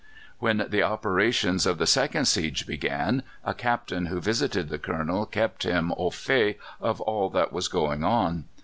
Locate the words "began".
2.65-3.21